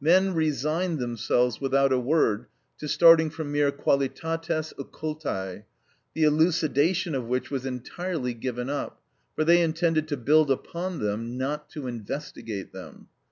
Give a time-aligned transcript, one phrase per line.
[0.00, 2.46] Men resigned themselves without a word
[2.78, 5.64] to starting from mere qualitates occultæ,
[6.14, 9.02] the elucidation of which was entirely given up,
[9.34, 13.08] for they intended to build upon them, not to investigate them.